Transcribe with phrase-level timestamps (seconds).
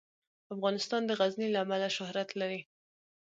[0.55, 2.61] افغانستان د غزني له امله شهرت لري.